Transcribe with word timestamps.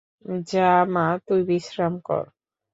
যা 0.47 0.69
মা, 0.93 1.05
তুই 1.27 1.41
বিশ্রাম 1.49 1.93
কর। 1.99 2.23